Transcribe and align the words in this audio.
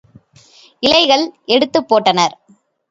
இலைகள் 0.83 1.25
எடுத்துப் 1.45 1.87
போட்டனர். 1.89 2.35